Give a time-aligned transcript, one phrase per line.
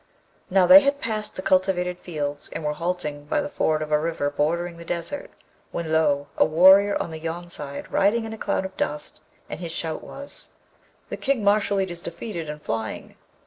[0.49, 3.99] Now, they had passed the cultivated fields, and were halting by the ford of a
[3.99, 5.29] river bordering the Desert,
[5.71, 6.25] when lo!
[6.37, 10.49] a warrior on the yonside, riding in a cloud of dust, and his shout was,
[11.09, 13.15] 'The King Mashalleed is defeated, and flying.'